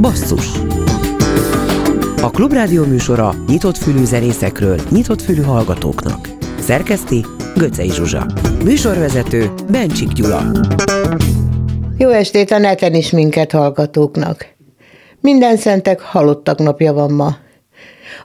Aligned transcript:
Basszus 0.00 0.46
A 2.22 2.30
Klubrádió 2.30 2.84
műsora 2.84 3.34
nyitott 3.46 3.76
fülű 3.76 4.04
zenészekről, 4.04 4.80
nyitott 4.90 5.22
fülű 5.22 5.42
hallgatóknak. 5.42 6.28
Szerkeszti 6.60 7.24
Göcej 7.56 7.88
Zsuzsa. 7.88 8.26
Műsorvezető 8.64 9.50
Bencsik 9.70 10.08
Gyula. 10.08 10.42
Jó 11.98 12.08
estét 12.08 12.50
a 12.50 12.58
neten 12.58 12.94
is 12.94 13.10
minket 13.10 13.52
hallgatóknak. 13.52 14.46
Minden 15.20 15.56
szentek 15.56 16.00
halottak 16.00 16.58
napja 16.58 16.92
van 16.92 17.12
ma. 17.12 17.36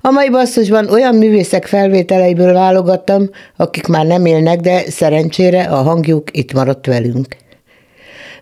A 0.01 0.11
mai 0.11 0.29
basszusban 0.29 0.89
olyan 0.89 1.15
művészek 1.15 1.65
felvételeiből 1.65 2.53
válogattam, 2.53 3.29
akik 3.57 3.87
már 3.87 4.05
nem 4.05 4.25
élnek, 4.25 4.59
de 4.59 4.89
szerencsére 4.89 5.63
a 5.63 5.75
hangjuk 5.75 6.37
itt 6.37 6.53
maradt 6.53 6.85
velünk. 6.85 7.41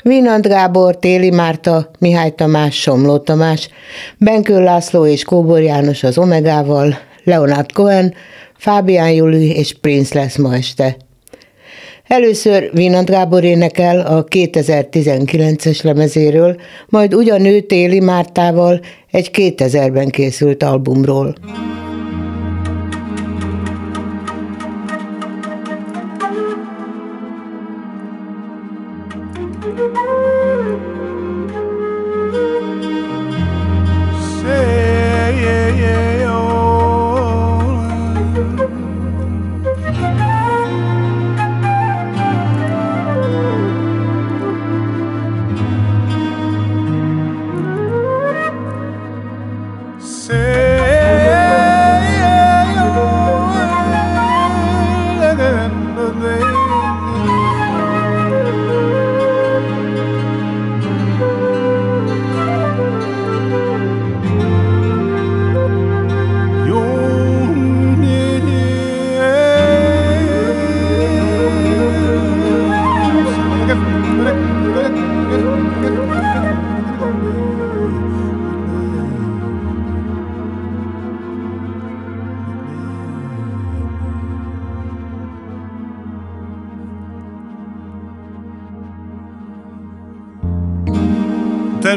Vinant 0.04 0.48
Gábor, 0.48 0.98
Téli 0.98 1.30
Márta, 1.30 1.92
Mihály 2.00 2.32
Tamás, 2.36 2.82
Somló 2.82 3.18
Tamás, 3.18 3.70
Benkő 4.18 4.64
László 4.64 5.06
és 5.06 5.24
Kóbor 5.24 5.62
János 5.62 6.04
az 6.04 6.18
Omegával, 6.18 6.98
Leonard 7.24 7.72
Cohen, 7.72 8.14
Fábián 8.58 9.12
Juli 9.12 9.56
és 9.56 9.74
Prince 9.74 10.20
lesz 10.20 10.38
ma 10.38 10.56
este. 10.56 10.98
Először 12.08 12.70
Vinant 12.74 13.10
Gábor 13.10 13.44
énekel 13.44 14.00
a 14.00 14.24
2019-es 14.24 15.84
lemezéről, 15.84 16.56
majd 16.90 17.14
ugyan 17.14 17.46
ő 17.46 17.60
Téli 17.60 18.00
Mártával 18.00 18.80
egy 19.12 19.30
2000-ben 19.34 20.10
készült 20.10 20.64
albumról. 20.64 21.36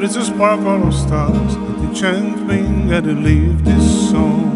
There 0.04 0.10
is 0.10 0.28
a 0.28 0.34
sparkle 0.34 0.86
of 0.86 0.94
stars 0.94 1.56
that 1.56 1.78
enchant 1.78 2.46
me 2.46 2.58
and 2.58 3.04
to 3.04 3.14
leave 3.14 3.64
this 3.64 4.10
song. 4.10 4.52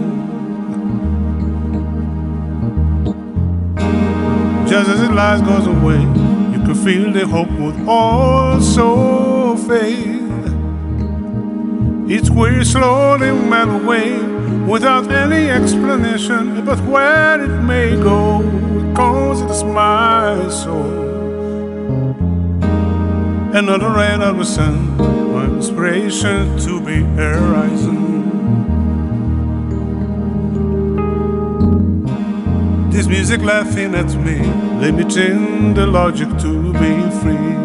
Just 4.69 4.91
as 4.91 5.01
the 5.01 5.11
light 5.11 5.43
goes 5.47 5.67
away, 5.67 6.01
you 6.53 6.61
can 6.67 6.75
feel 6.75 7.11
the 7.15 7.27
hope 7.27 7.51
would 7.53 7.89
also 7.89 9.57
fade. 9.57 10.21
It's 12.11 12.29
way 12.29 12.63
slowly 12.63 13.33
melt 13.33 13.83
away 13.83 14.19
without 14.67 15.11
any 15.11 15.49
explanation, 15.49 16.63
but 16.67 16.79
where 16.81 17.43
it 17.43 17.63
may 17.63 17.97
go, 17.97 18.43
it 18.43 18.93
goes, 18.93 19.41
it's 19.41 19.63
my 19.63 20.47
soul. 20.51 21.09
Another 23.55 23.89
rain 23.89 24.21
of 24.21 24.37
the 24.37 24.45
sun, 24.45 25.18
inspiration 25.59 26.57
to 26.57 26.81
be 26.81 26.99
a 27.21 27.29
horizon. 27.35 27.99
This 32.93 33.09
music 33.09 33.41
laughing 33.43 33.97
at 33.97 34.15
me, 34.25 34.39
limiting 34.79 35.75
the 35.75 35.85
logic 35.85 36.29
to 36.45 36.73
be 36.75 36.93
free. 37.21 37.57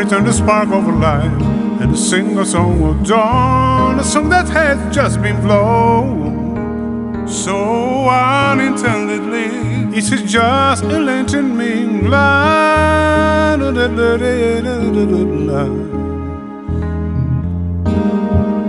Return 0.00 0.24
the 0.24 0.32
spark 0.32 0.68
of 0.68 0.86
life 1.00 1.42
and 1.82 1.98
sing 1.98 2.38
a 2.38 2.46
song 2.46 2.80
of 2.84 3.04
dawn, 3.04 3.98
a 3.98 4.04
song 4.04 4.28
that 4.28 4.48
has 4.48 4.94
just 4.94 5.20
been 5.20 5.40
blown 5.40 7.26
so 7.26 8.08
unintendedly. 8.08 9.77
It 9.98 10.12
is 10.12 10.30
just 10.30 10.84
a 10.84 11.00
lantern 11.00 11.58
mean 11.58 12.08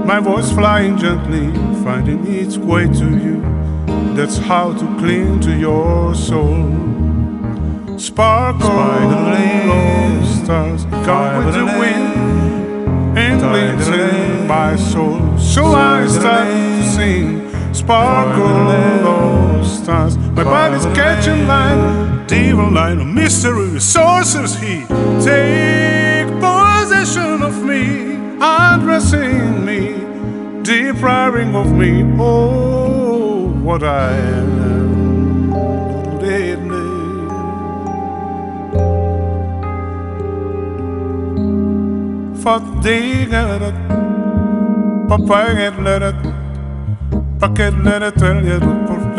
My 0.07 0.19
voice 0.19 0.51
flying 0.51 0.97
gently, 0.97 1.53
finding 1.83 2.25
its 2.25 2.57
way 2.57 2.87
to 2.87 3.07
you. 3.25 3.41
That's 4.15 4.37
how 4.39 4.73
to 4.73 4.85
cling 4.97 5.39
to 5.41 5.55
your 5.55 6.15
soul. 6.15 6.65
Sparkle, 7.99 8.71
Spider 8.71 10.25
stars, 10.43 10.85
come 11.05 11.45
with 11.45 11.53
the 11.53 11.65
wind 11.79 13.19
and 13.19 13.39
glinting 13.39 14.47
my 14.47 14.75
soul. 14.75 15.37
So 15.37 15.75
I 15.75 16.07
start 16.07 16.47
to 16.47 16.83
sing. 16.87 17.49
Sparkle, 17.71 18.47
the 18.47 19.63
stars, 19.63 20.17
my 20.35 20.43
body's 20.43 20.85
catching 20.97 21.47
light. 21.47 22.25
Devil 22.27 22.71
light 22.71 22.97
of 22.97 23.07
mystery, 23.07 23.69
resources 23.69 24.55
he 24.59 24.85
take 25.23 26.29
possession 26.39 27.41
of 27.41 27.63
me, 27.63 28.15
undressing 28.39 29.65
me, 29.65 29.95
depriving 30.63 31.55
of 31.55 31.71
me 31.71 32.03
oh 32.19 33.47
what 33.63 33.83
I 33.83 34.11
am. 34.13 34.49
Get 36.19 36.59
let 43.29 43.61
it, 43.61 43.63
it 43.63 43.63
it, 43.63 43.75
for 45.09 45.17
papa 45.27 45.55
get 45.55 45.79
let 45.81 46.01
it. 46.01 46.39
Von 47.39 47.53
Len 47.55 47.55
gegen 47.55 47.83
let 47.85 48.03
let 48.03 48.43
let 48.43 48.61
for 48.87 48.98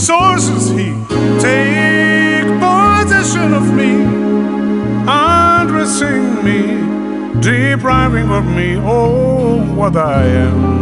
sources 0.00 0.70
he 0.70 0.94
take 1.40 2.48
possession 2.58 3.52
of 3.52 3.66
me, 3.74 3.92
undressing 5.06 6.42
me 6.42 6.80
depriving 7.42 8.30
of 8.30 8.46
me 8.46 8.78
all 8.78 9.58
what 9.76 9.96
I 9.96 10.24
am. 10.24 10.79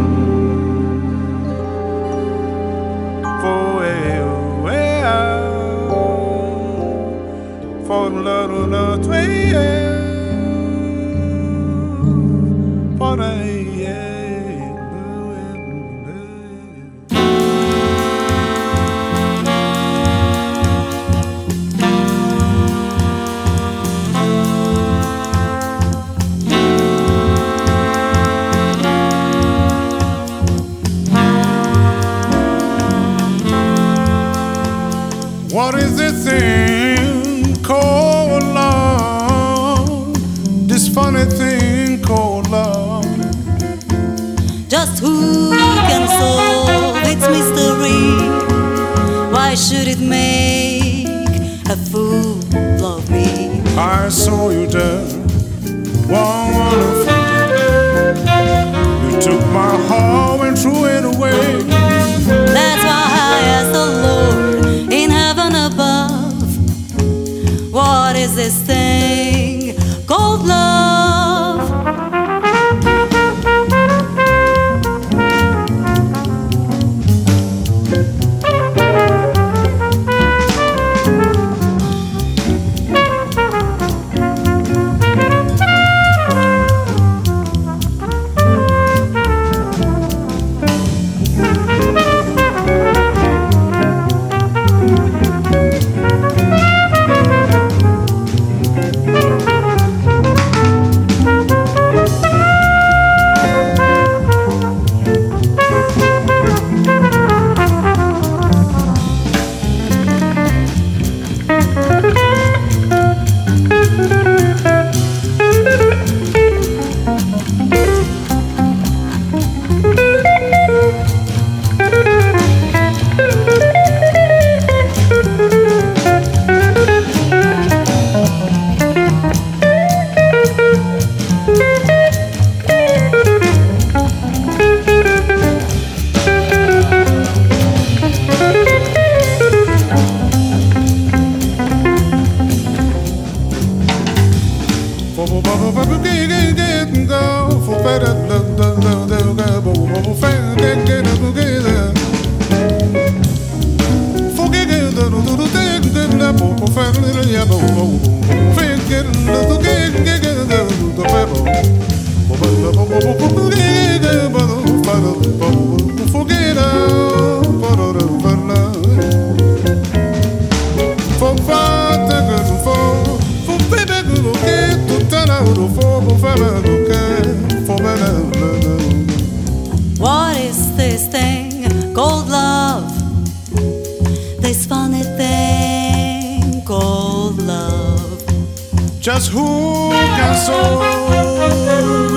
of 187.29 187.37
love. 187.45 188.99
Just 188.99 189.29
who 189.29 189.91
can 189.91 190.35
solve 190.35 190.81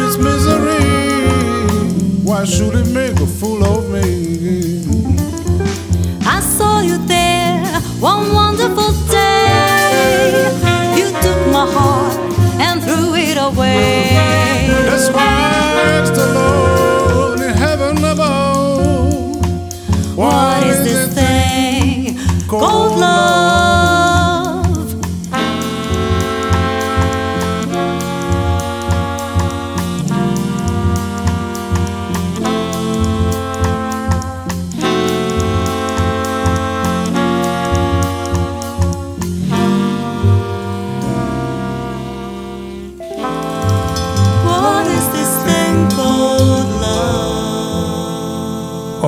its 0.05 0.17
misery? 0.17 0.89
Why 2.25 2.45
should 2.45 2.75
it 2.75 2.89
make 2.89 3.21
a 3.21 3.27
fool 3.27 3.63
of 3.63 3.91
me? 3.91 4.09
I 6.37 6.41
saw 6.41 6.81
you 6.81 6.97
there 7.07 7.65
one 8.01 8.33
wonderful 8.33 8.93
day. 9.11 10.49
You 10.97 11.07
took 11.25 11.41
my 11.57 11.67
heart 11.77 12.17
and 12.67 12.83
threw 12.83 13.15
it 13.15 13.37
away. 13.37 14.82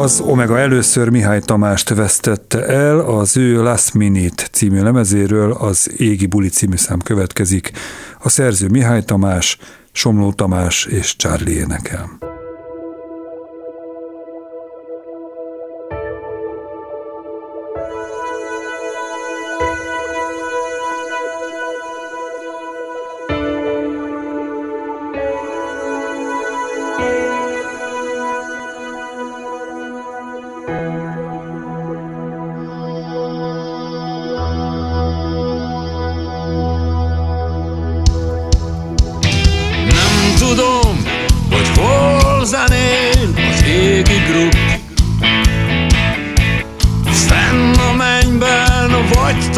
Az 0.04 0.20
Omega 0.20 0.58
először 0.58 1.08
Mihály 1.08 1.40
Tamást 1.40 1.88
vesztette 1.88 2.66
el, 2.66 2.98
az 2.98 3.36
ő 3.36 3.62
Last 3.62 3.94
Minute 3.94 4.42
című 4.50 4.80
lemezéről 4.82 5.52
az 5.52 5.90
Égi 5.96 6.26
Buli 6.26 6.48
című 6.48 6.76
szám 6.76 6.98
következik. 6.98 7.70
A 8.20 8.28
szerző 8.28 8.68
Mihály 8.68 9.02
Tamás, 9.02 9.58
Somló 9.92 10.32
Tamás 10.32 10.84
és 10.84 11.16
Charlie 11.16 11.56
énekel. 11.56 12.33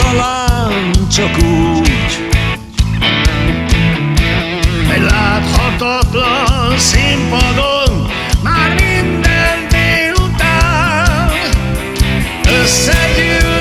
talán 0.07 0.93
csak 1.11 1.39
úgy. 1.39 1.91
Egy 4.91 5.03
láthatatlan 5.03 6.79
színpadon 6.79 8.11
Már 8.43 8.69
minden 8.75 9.67
délután 9.69 11.31
Összegyűl 12.63 13.56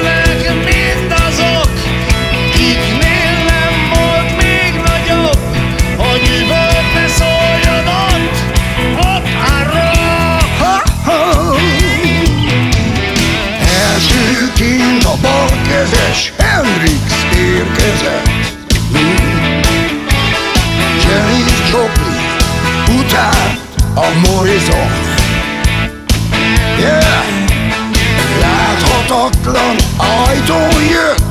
a 23.96 24.30
morizom 24.30 24.90
Yeah. 26.80 27.26
Láthatatlan 28.40 29.76
ajtó 29.98 30.80
jött. 30.92 31.25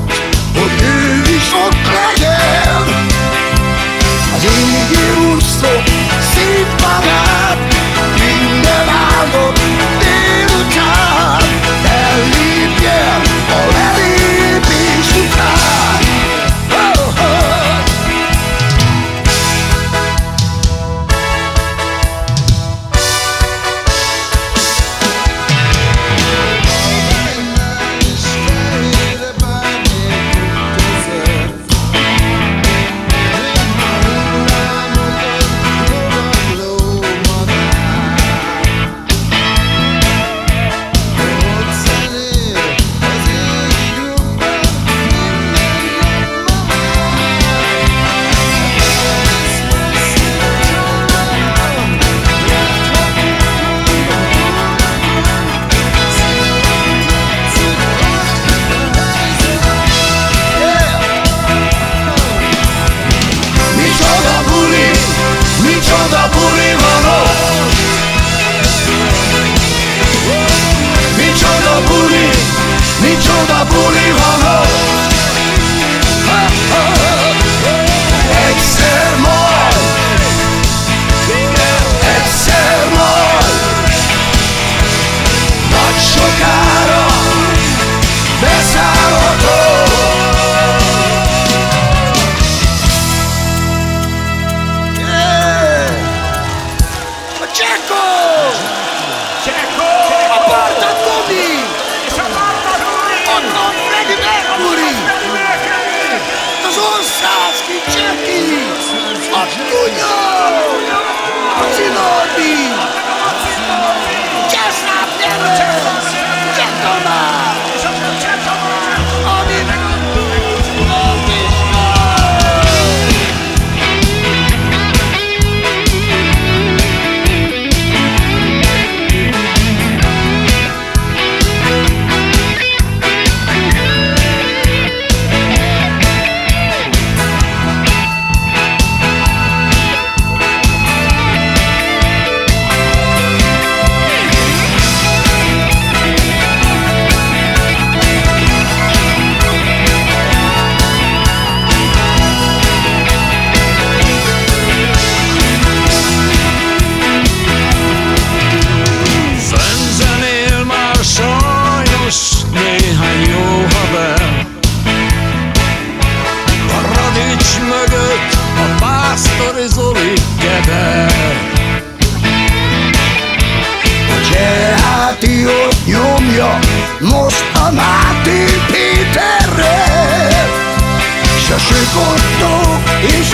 kuttu, 181.95 182.53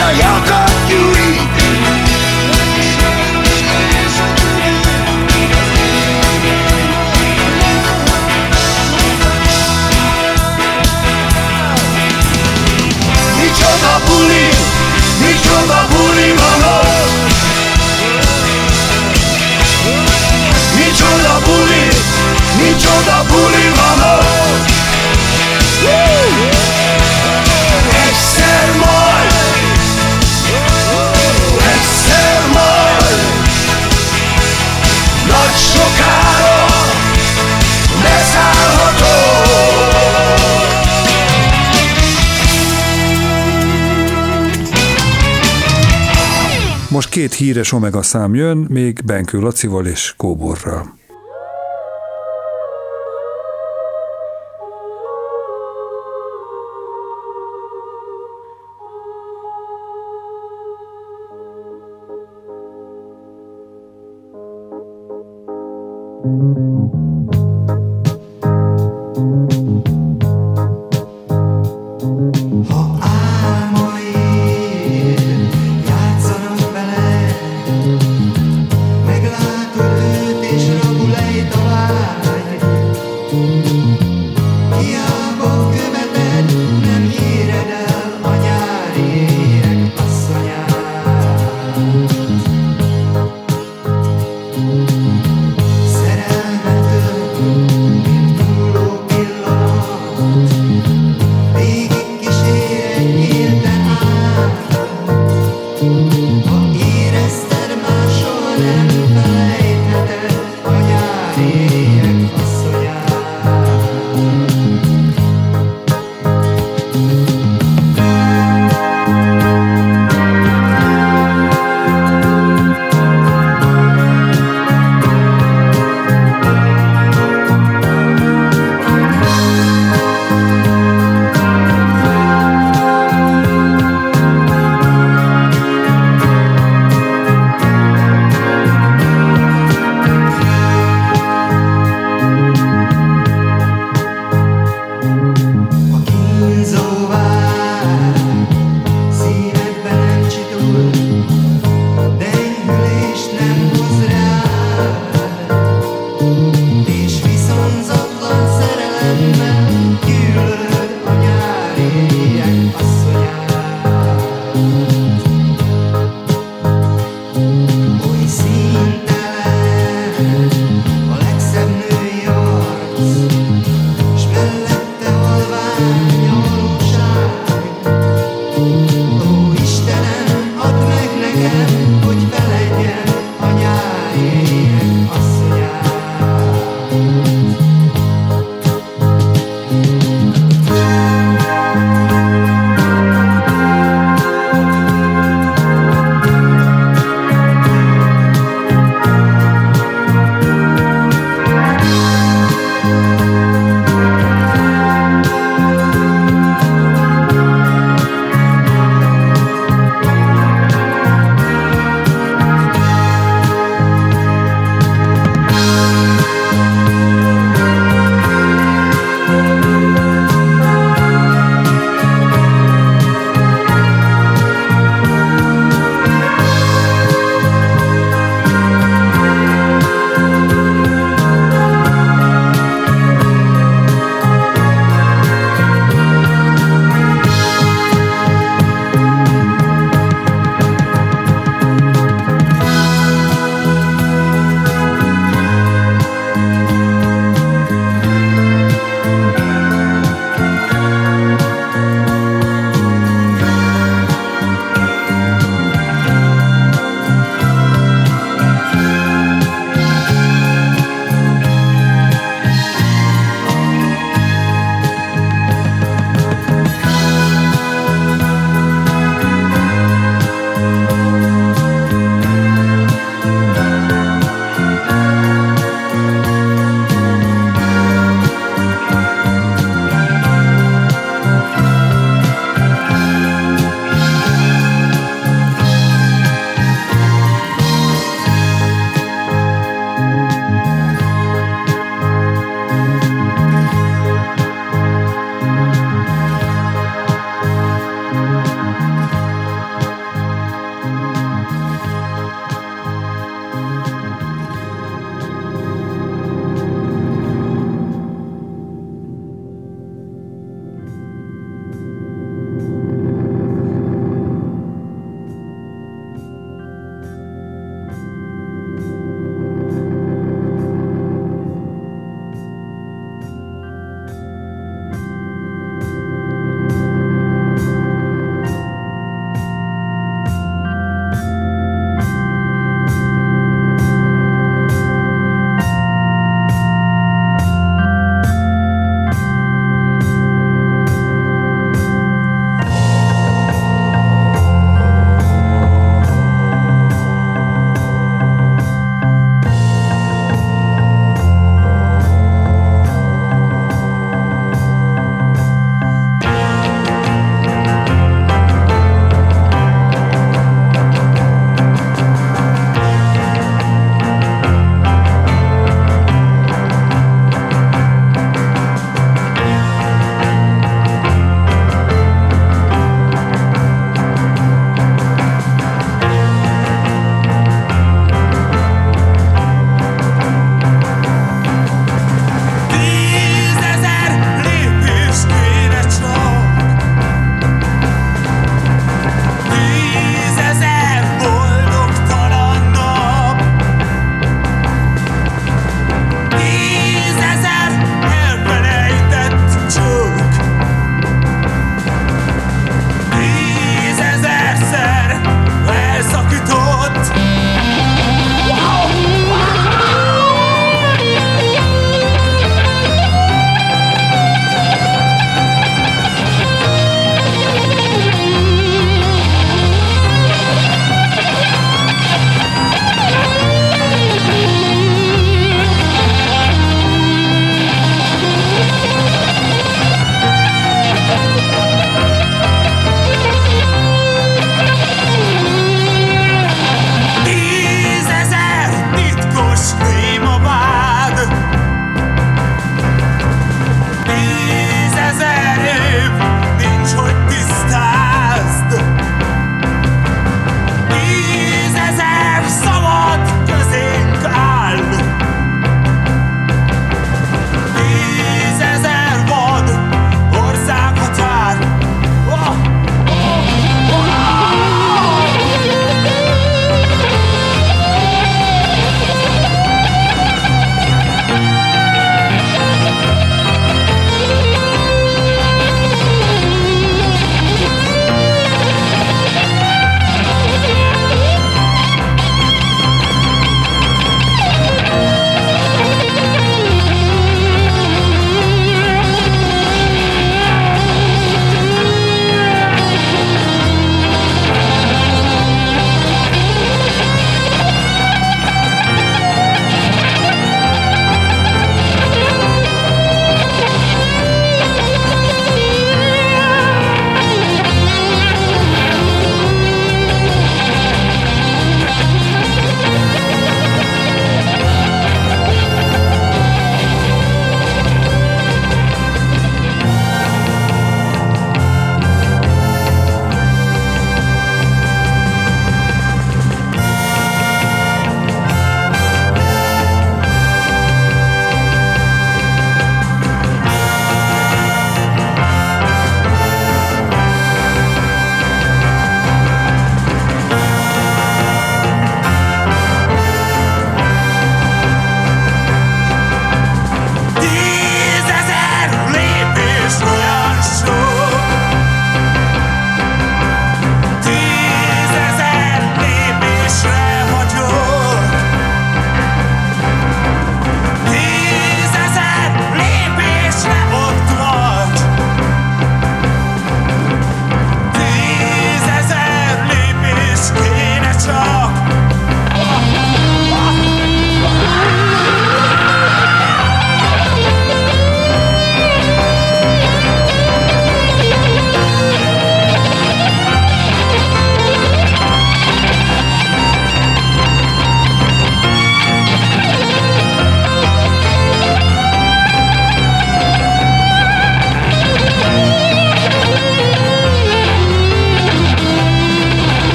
a 0.00 0.12
jakaa. 0.20 0.69
Most 47.00 47.12
két 47.12 47.34
híres 47.34 47.72
Omega 47.72 48.02
szám 48.02 48.34
jön, 48.34 48.56
még 48.56 49.04
Benkő 49.04 49.38
Lacival 49.38 49.86
és 49.86 50.14
Kóborral. 50.16 50.98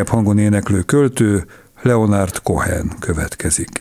mélyebb 0.00 0.14
hangon 0.14 0.38
éneklő 0.38 0.82
költő 0.82 1.44
Leonard 1.82 2.38
Cohen 2.42 2.92
következik. 3.00 3.79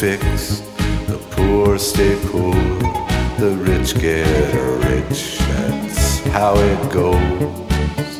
fix. 0.00 0.60
The 1.08 1.20
poor 1.32 1.78
stay 1.78 2.18
poor, 2.28 2.54
the 3.38 3.54
rich 3.68 3.92
get 4.00 4.54
rich. 4.88 5.36
That's 5.50 6.20
how 6.28 6.54
it 6.56 6.90
goes. 6.90 8.10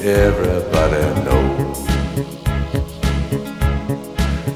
Everybody 0.00 1.02
knows. 1.26 1.78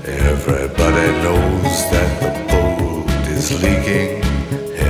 Everybody 0.07 1.07
knows 1.25 1.75
that 1.91 2.11
the 2.23 2.33
boat 2.53 3.27
is 3.27 3.61
leaking. 3.61 4.23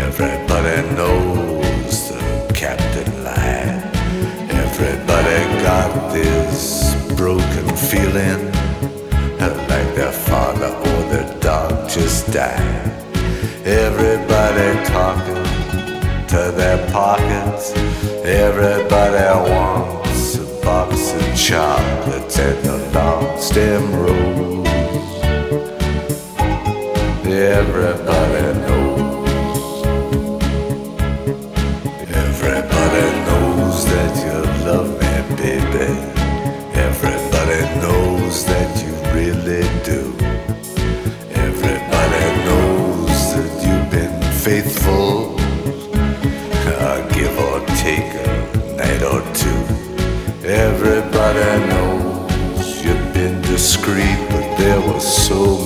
Everybody 0.04 0.76
knows 0.94 2.10
the 2.10 2.52
captain 2.54 3.24
lied. 3.24 3.80
Everybody 4.50 5.38
got 5.62 6.12
this 6.12 6.94
broken 7.16 7.66
feeling. 7.76 8.71
just 11.94 12.32
die. 12.32 12.56
Everybody 13.64 14.82
talking 14.86 15.44
to 16.28 16.50
their 16.56 16.78
pockets. 16.90 17.72
Everybody 18.24 19.50
wants 19.50 20.36
a 20.36 20.64
box 20.64 21.12
of 21.12 21.36
chocolates 21.36 22.38
and 22.38 22.66
a 22.66 22.90
long 22.92 23.38
stem 23.38 23.94
rose. 23.94 24.66
Everybody. 27.26 28.21
discreet, 53.82 54.28
but 54.30 54.56
there 54.56 54.80
was 54.80 55.26
so 55.26 55.61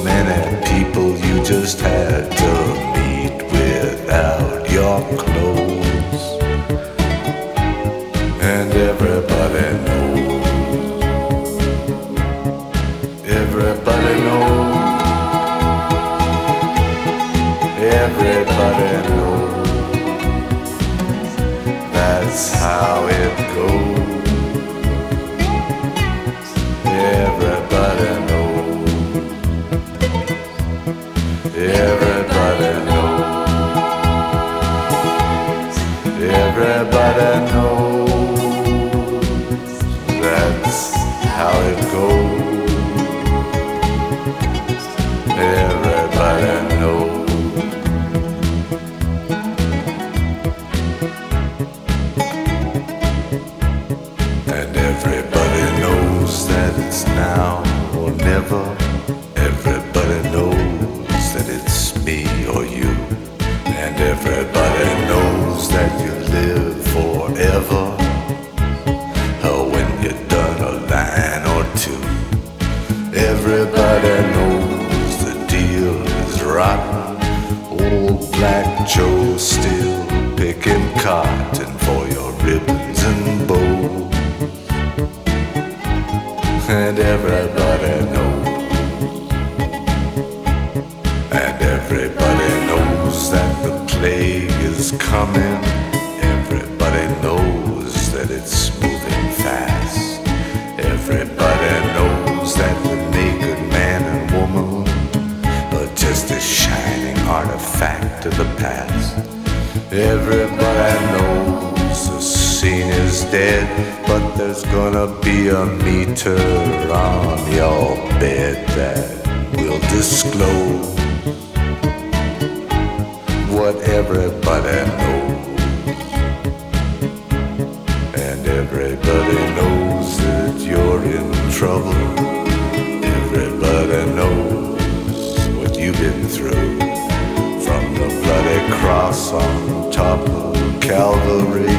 from 137.64 137.82
the 137.94 138.08
bloody 138.22 138.60
cross 138.80 139.32
on 139.32 139.90
top 139.90 140.20
of 140.28 140.80
Calvary 140.80 141.76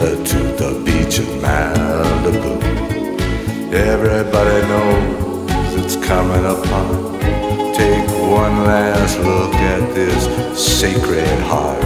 uh, 0.00 0.16
to 0.30 0.38
the 0.60 0.82
beach 0.84 1.18
in 1.18 1.40
Malibu. 1.40 2.54
Everybody 3.72 4.68
knows 4.68 5.74
it's 5.84 5.96
coming 6.06 6.44
upon. 6.44 7.14
Take 7.74 8.08
one 8.30 8.64
last 8.64 9.18
look 9.18 9.52
at 9.54 9.94
this 9.94 10.22
sacred 10.56 11.40
heart 11.40 11.80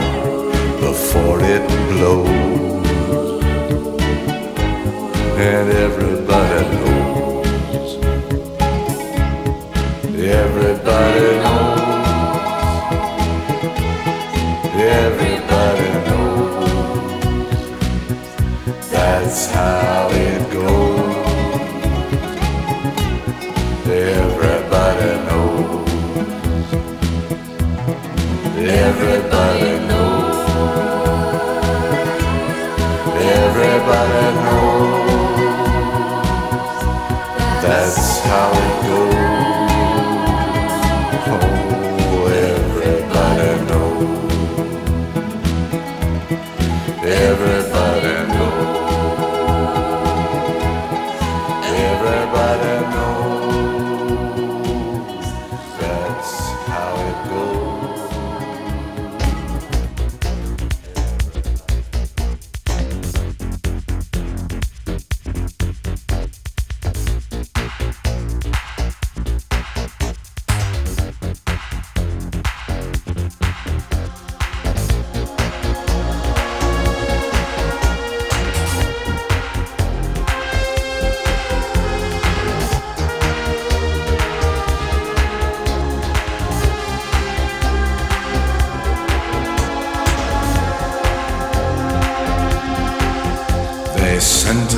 before 0.81 1.41
it 1.43 1.67
blows. 1.91 3.43
And 5.39 5.71
everybody 5.71 6.77
knows. 6.77 6.99
Everybody 10.21 11.38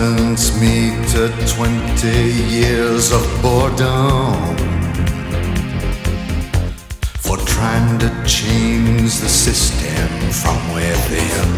sentenced 0.01 0.59
me 0.59 0.97
to 1.13 1.29
20 1.47 2.09
years 2.49 3.13
of 3.13 3.23
boredom 3.43 4.57
for 7.25 7.37
trying 7.55 7.99
to 7.99 8.09
change 8.27 9.21
the 9.21 9.29
system 9.29 10.09
from 10.41 10.59
within. 10.73 11.51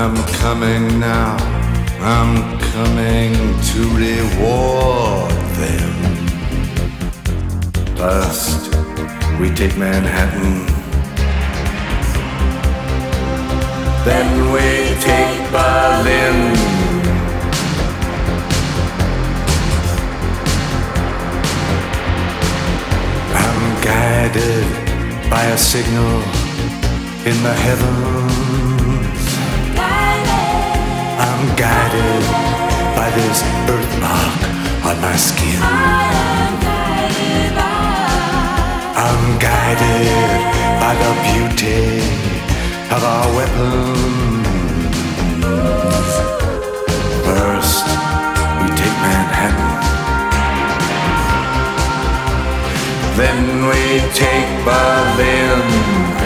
I'm 0.00 0.16
coming 0.42 0.98
now, 0.98 1.36
I'm 2.00 2.58
coming 2.72 3.32
to 3.70 3.80
reward 4.04 5.30
them. 5.62 5.92
First, 7.96 8.74
we 9.38 9.50
take 9.50 9.76
Manhattan. 9.76 10.75
Then 14.06 14.52
we 14.52 14.94
take 15.02 15.40
Berlin. 15.50 16.36
I'm 23.34 23.62
guided 23.82 24.68
by 25.28 25.42
a 25.46 25.58
signal 25.58 26.22
in 27.26 27.36
the 27.42 27.54
heavens. 27.66 29.24
I'm 31.26 31.42
guided 31.56 32.22
by 32.94 33.10
this 33.10 33.42
birthmark 33.66 34.40
on 34.86 35.00
my 35.00 35.16
skin. 35.16 35.60
I'm 39.04 39.38
guided 39.40 40.38
by 40.78 40.94
the 41.02 41.12
beauty 41.26 42.35
of 42.90 43.02
our 43.02 43.36
weapons. 43.36 44.46
First, 47.26 47.86
we 48.60 48.66
take 48.80 48.96
Manhattan. 49.04 49.72
Then 53.16 53.66
we 53.68 54.00
take 54.14 54.50
Berlin. 54.64 56.25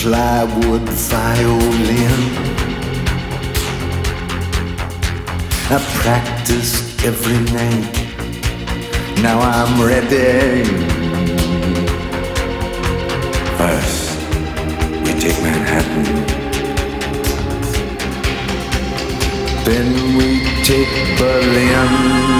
plywood 0.00 0.88
violin. 1.12 2.20
I 5.68 5.78
practiced 6.00 7.04
every 7.04 7.38
night. 7.52 7.92
Now 9.20 9.38
I'm 9.40 9.78
ready. 9.78 10.64
First, 13.58 14.16
we 15.04 15.12
take 15.20 15.38
Manhattan. 15.42 16.04
Then 19.66 20.16
we 20.16 20.28
take 20.64 21.18
Berlin. 21.18 22.39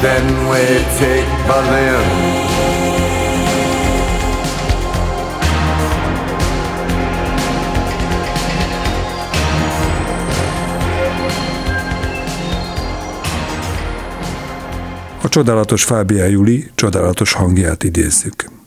Then 0.00 0.48
we 0.48 0.62
take 0.98 1.26
Berlin. 1.46 2.38
A 15.22 15.28
csodálatos 15.28 15.84
Fábián 15.84 16.30
Juli 16.30 16.70
csodálatos 16.74 17.32
hangját 17.32 17.82
idézzük. 17.82 18.57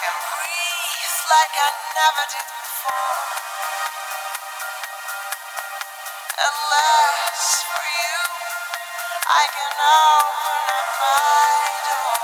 Can 0.00 0.16
breathe 0.32 1.18
like 1.28 1.56
I 1.60 1.70
never 1.92 2.24
did 2.32 2.48
before. 2.48 3.20
Last, 6.70 7.66
for 7.66 7.84
you, 7.84 8.18
I 9.28 9.44
can 9.52 9.72
open 9.76 10.64
up 10.78 10.88
my 11.00 11.52
door. 11.88 12.19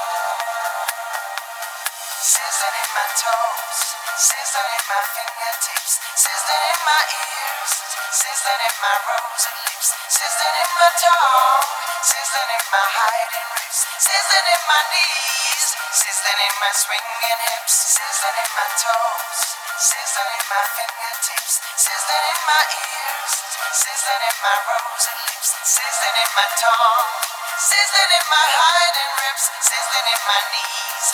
My 2.97 3.09
toes, 3.13 3.81
sizzling 4.17 4.73
in 4.73 4.85
my 4.89 5.03
fingertips, 5.13 6.01
sizzling 6.17 6.65
in 6.65 6.81
my 6.89 7.03
ears, 7.13 7.73
sizzling 8.09 8.63
in 8.65 8.77
my 8.81 8.97
rosy 9.05 9.53
lips, 9.69 9.89
sizzling 10.09 10.57
in 10.65 10.71
my 10.81 10.91
tongue, 10.97 11.69
sizzling 12.01 12.51
in 12.57 12.65
my 12.73 12.87
hiding 12.97 13.49
ribs, 13.53 13.81
sizzling 14.01 14.49
in 14.49 14.63
my 14.65 14.81
knees, 14.97 15.67
sizzling 15.93 16.41
in 16.41 16.55
my 16.57 16.73
swinging 16.73 17.41
hips, 17.53 17.75
sizzling 18.01 18.39
in 18.41 18.51
my 18.57 18.69
toes, 18.81 19.41
sizzling 19.77 20.33
in 20.33 20.47
my 20.49 20.65
fingertips, 20.81 21.55
sizzling 21.77 22.27
in 22.33 22.41
my 22.49 22.63
ears, 22.81 23.33
sizzling 23.77 24.25
in 24.25 24.37
my 24.41 24.57
rosy 24.73 25.15
lips, 25.29 25.49
sizzling 25.69 26.17
in 26.17 26.31
my 26.33 26.49
tongue, 26.65 27.36
sizzling 27.57 28.13
in 28.21 28.27
my 28.29 28.47
hiding 28.53 29.13
ribs, 29.17 29.45
sizzling 29.65 30.09
in 30.13 30.21
my 30.29 30.41
knees, 30.53 31.07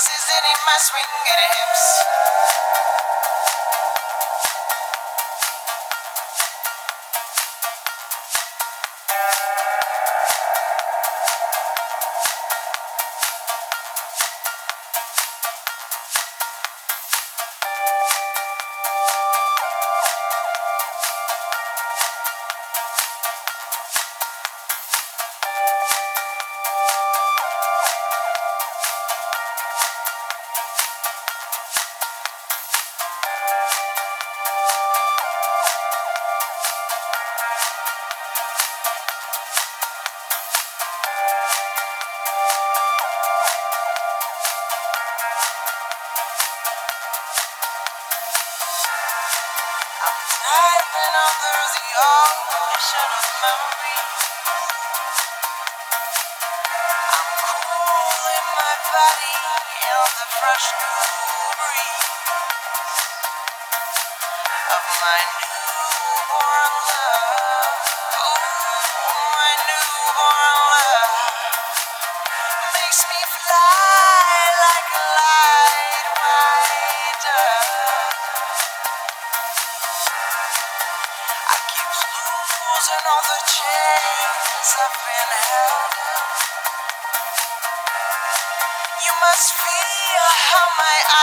sizzling 0.00 0.46
in 0.48 0.60
my 0.64 0.78
swinging 0.80 1.40
hips. 1.60 1.84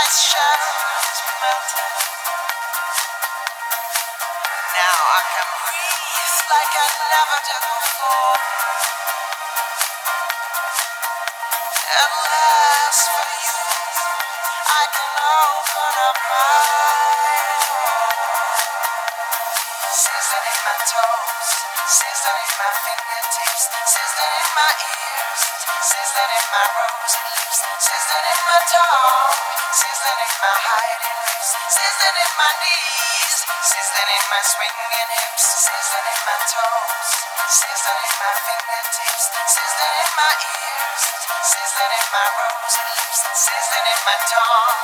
Ice 0.07 0.21
shadows 0.30 1.17
melting. 1.41 1.95
Now 4.73 4.97
I 5.17 5.21
can 5.34 5.47
breathe 5.65 6.38
like 6.49 6.73
I 6.78 6.97
toes, 21.88 21.95
sizzling 21.95 22.43
in 22.43 22.51
my 22.59 22.71
fingertips, 22.83 23.63
sizzling 23.88 24.33
in 24.43 24.49
my 24.55 24.71
ears, 24.75 25.41
sizzling 25.88 26.31
in 26.35 26.45
my 26.51 26.65
rosy 26.75 27.23
lips, 27.31 27.59
sizzling 27.79 28.27
in 28.27 28.41
my 28.43 28.59
tongue, 28.67 29.31
sizzling 29.71 30.19
in 30.19 30.35
my 30.43 30.55
hiding 30.67 31.17
lips, 31.23 31.49
sizzling 31.71 32.17
in 32.19 32.31
my 32.35 32.51
knees, 32.59 33.35
sizzling 33.71 34.11
in 34.19 34.23
my 34.27 34.41
swinging 34.43 35.11
hips, 35.15 35.43
sizzling 35.63 36.07
in 36.11 36.19
my 36.27 36.38
toes, 36.51 37.09
sizzling 37.55 38.03
in 38.03 38.15
my 38.19 38.33
fingertips, 38.35 39.23
sizzling 39.47 39.95
in 39.95 40.11
my 40.19 40.33
ears, 40.43 41.03
sizzling 41.39 41.93
in 41.95 42.07
my 42.11 42.27
rosy 42.35 42.83
lips, 42.83 43.19
sizzling 43.31 43.88
in 43.88 43.99
my 44.03 44.17
tongue, 44.27 44.79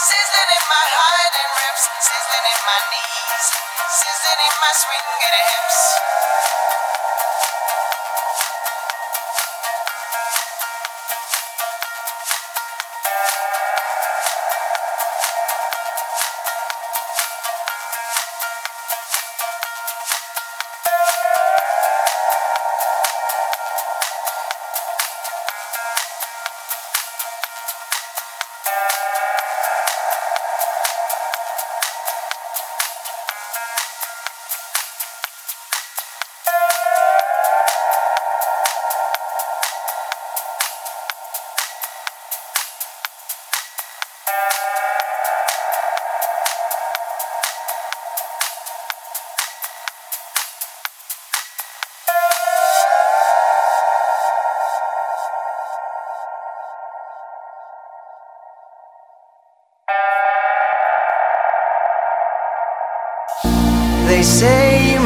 sizzling 0.00 0.50
in 0.56 0.64
my 0.72 0.84
hiding 0.88 1.50
lips, 1.52 1.84
sizzling 2.00 2.46
in 2.48 2.60
my 2.64 2.80
knees, 2.88 3.44
sizzling 3.92 4.40
in 4.40 4.54
my 4.56 4.72
swinging 4.72 5.36
hips. 5.36 6.25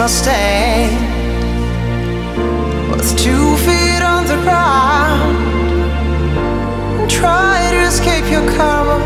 Must 0.01 0.21
stand 0.23 0.97
with 2.91 3.05
two 3.19 3.55
feet 3.67 4.03
on 4.03 4.25
the 4.25 4.39
ground. 4.45 5.37
And 6.99 7.11
try 7.11 7.69
to 7.71 7.81
escape 7.83 8.25
your 8.33 8.47
karma 8.57 8.99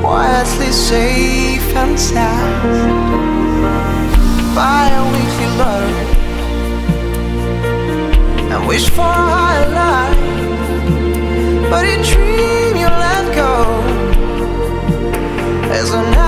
quietly 0.00 0.72
safe 0.72 1.68
and 1.76 2.00
sound. 2.00 2.62
Buy 4.54 4.88
a 5.00 5.04
weekly 5.14 5.48
lottery 5.60 6.08
and 8.52 8.66
wish 8.66 8.88
for 8.88 9.10
a 9.24 9.26
higher 9.36 9.68
life, 9.82 10.22
but 11.68 11.84
a 11.84 11.96
dream 12.12 12.76
you 12.82 12.90
let 13.04 13.24
go. 13.42 13.52
As 15.70 15.90
a 15.90 16.25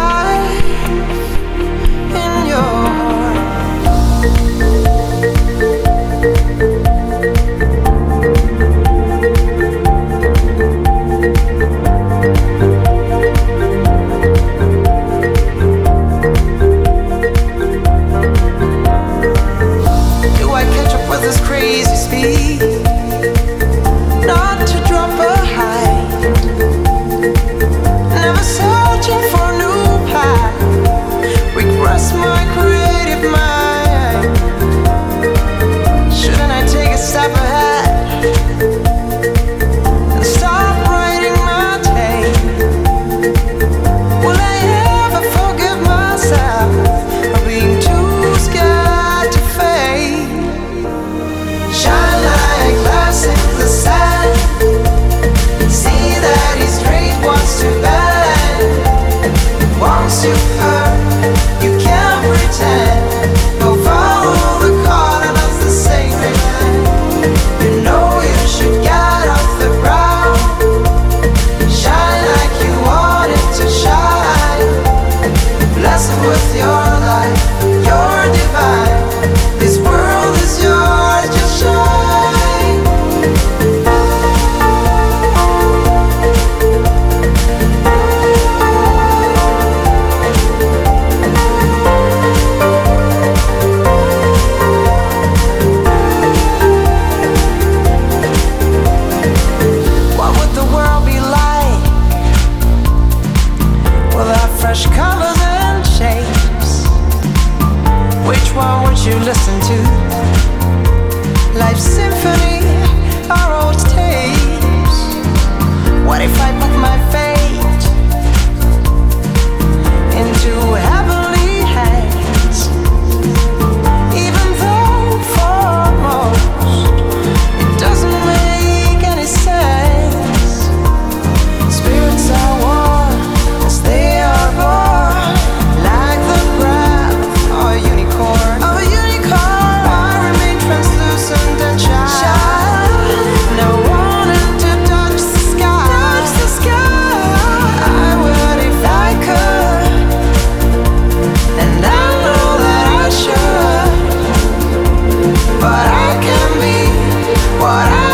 what? 157.69 157.93
I 157.93 158.08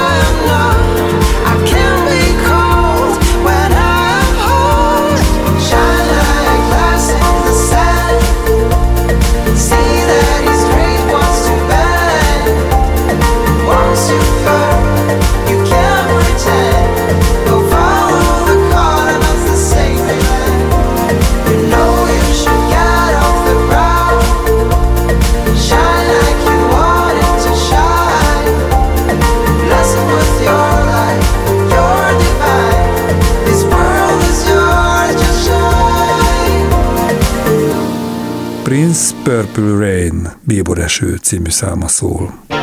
Purple 39.54 39.78
Rain, 39.78 40.32
Bíboreső 40.44 41.16
című 41.16 41.50
száma 41.50 41.88
szól. 41.88 42.53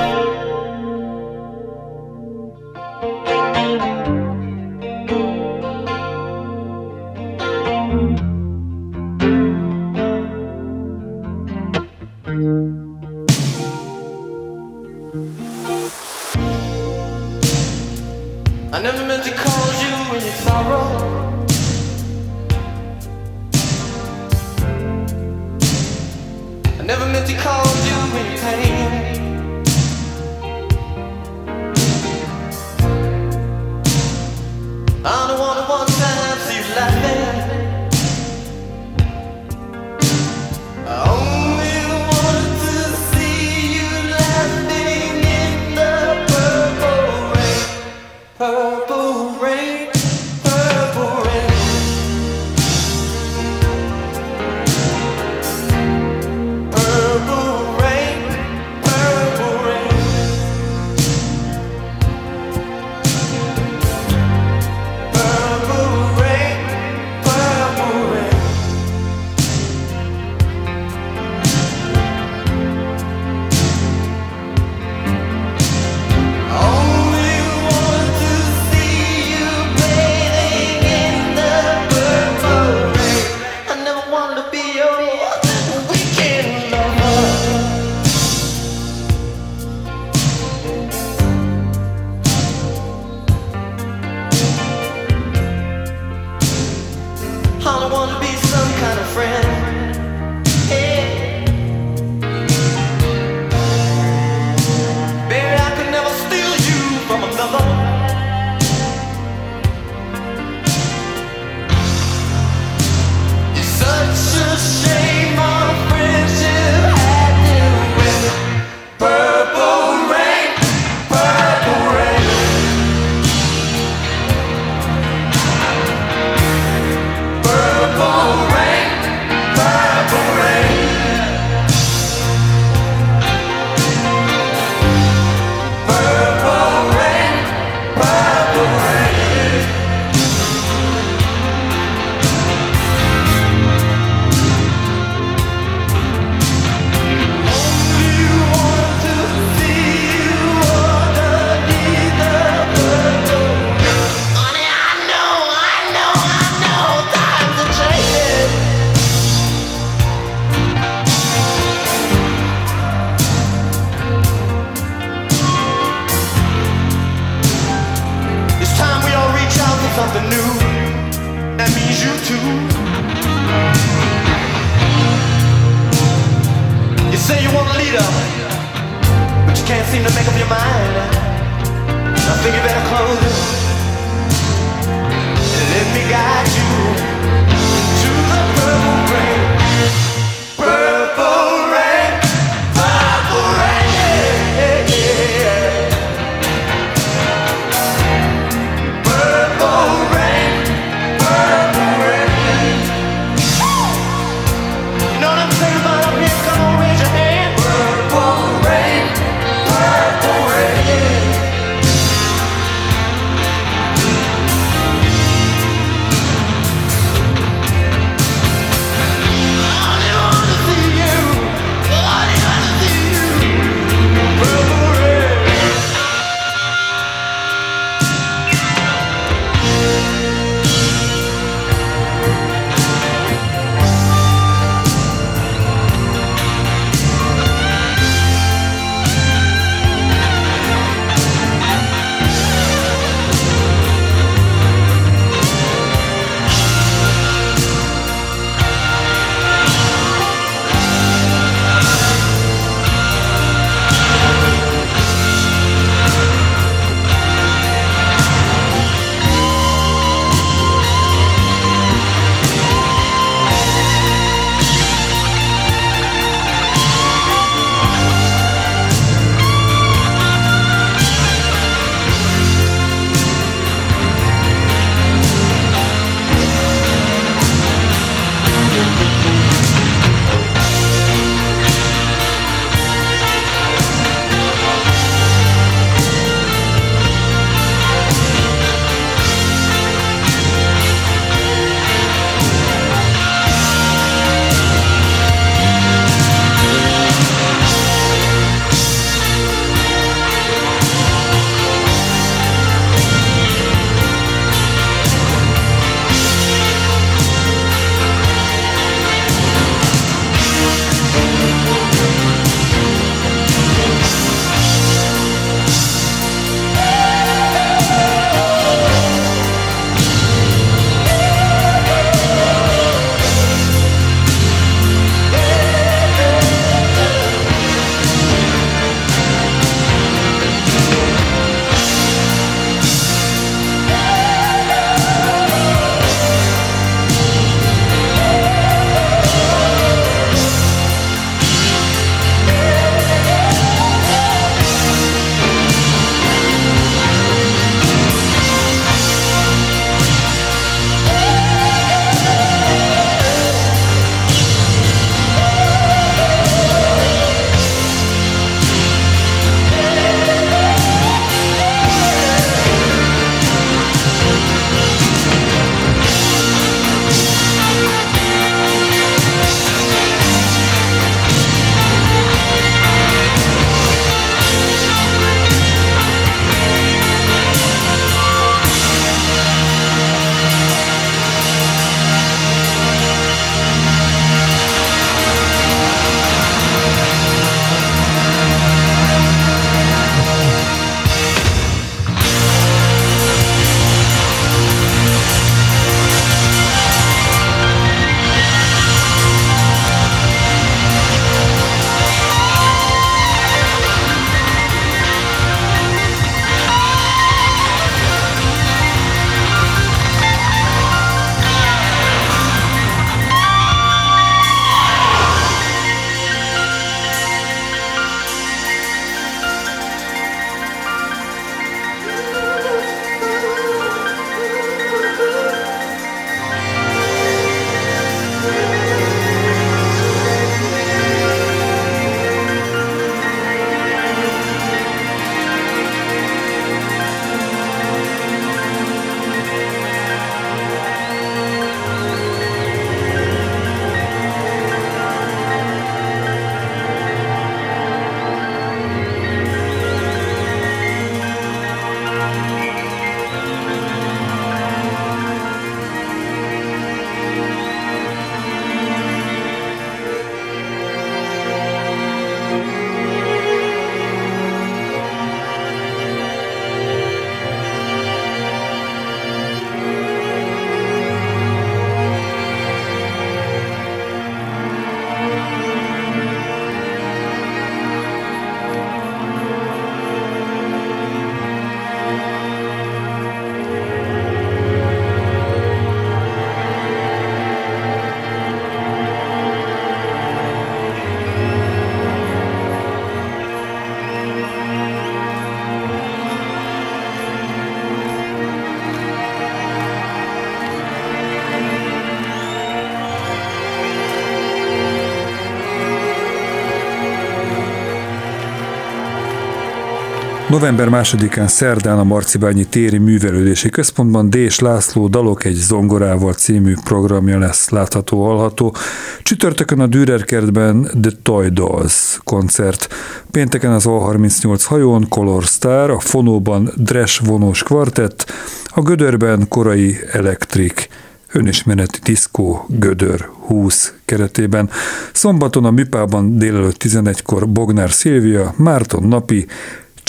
November 510.52 510.90
másodikán 510.90 511.48
szerdán 511.48 512.00
a 512.00 512.04
Marcibányi 512.04 512.66
Téri 512.66 512.98
Művelődési 512.98 513.70
Központban 513.70 514.30
Dés 514.30 514.60
László 514.60 515.08
Dalok 515.08 515.44
egy 515.44 515.54
zongorával 515.54 516.34
című 516.34 516.74
programja 516.84 517.40
lesz 517.40 517.70
látható, 517.70 518.24
hallható. 518.26 518.76
Csütörtökön 519.24 519.80
a 519.80 519.88
Dürer 519.88 520.24
kertben 520.24 520.90
The 521.02 521.12
Toy 521.24 521.50
Dolls 521.50 522.20
koncert. 522.24 522.94
Pénteken 523.32 523.72
az 523.72 523.84
A38 523.88 524.62
hajón 524.66 525.06
Color 525.10 525.44
Star, 525.44 525.90
a 525.90 526.00
Fonóban 526.00 526.72
Dresh 526.76 527.26
vonós 527.26 527.64
kvartett, 527.64 528.32
a 528.66 528.82
Gödörben 528.82 529.48
korai 529.48 529.98
elektrik 530.12 530.90
önismereti 531.32 532.00
diszkó 532.04 532.66
Gödör 532.68 533.30
20 533.46 533.94
keretében. 534.06 534.70
Szombaton 535.14 535.66
a 535.66 535.72
Műpában 535.72 536.38
délelőtt 536.38 536.84
11-kor 536.84 537.50
Bognár 537.50 537.92
Szilvia, 537.92 538.54
Márton 538.58 539.04
Napi, 539.04 539.46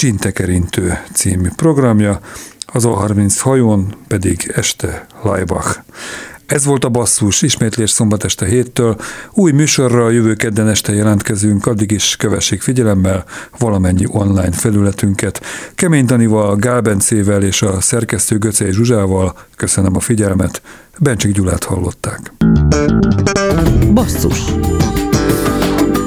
Csintekerintő 0.03 0.99
című 1.13 1.49
programja, 1.57 2.21
az 2.67 2.85
A30 2.87 3.37
hajón 3.39 3.95
pedig 4.09 4.53
este 4.55 5.07
Leibach. 5.23 5.79
Ez 6.47 6.65
volt 6.65 6.85
a 6.85 6.89
basszus, 6.89 7.43
ismétlés 7.43 7.91
szombat 7.91 8.25
este 8.25 8.47
héttől. 8.47 8.97
Új 9.33 9.53
műsorra 9.53 10.11
jövő 10.11 10.35
kedden 10.35 10.69
este 10.69 10.95
jelentkezünk, 10.95 11.67
addig 11.67 11.91
is 11.91 12.17
kövessék 12.17 12.63
figyelemmel 12.63 13.25
valamennyi 13.59 14.05
online 14.09 14.53
felületünket. 14.53 15.41
Kemény 15.75 16.05
Danival, 16.05 16.57
Gál 16.57 16.81
Bencével 16.81 17.43
és 17.43 17.63
a 17.63 17.81
szerkesztő 17.81 18.39
Göcei 18.39 18.73
Zsuzsával 18.73 19.37
köszönöm 19.57 19.97
a 19.97 20.01
figyelmet. 20.01 20.63
Bencsik 20.99 21.33
Gyulát 21.33 21.65
hallották. 21.65 22.33
Basszus 23.93 24.39